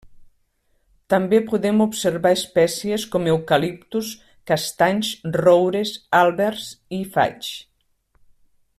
[1.13, 4.09] També podem observar espècies com eucaliptus,
[4.53, 6.69] castanys, roures, àlbers
[7.01, 7.57] i faigs.